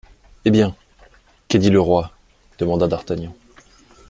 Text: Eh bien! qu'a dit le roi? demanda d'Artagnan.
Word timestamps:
Eh 0.45 0.49
bien! 0.49 0.75
qu'a 1.47 1.59
dit 1.59 1.69
le 1.69 1.79
roi? 1.79 2.11
demanda 2.57 2.87
d'Artagnan. 2.87 3.35